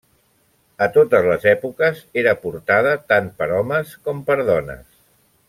[0.85, 4.83] A totes les èpoques era portada tant per homes com per dones.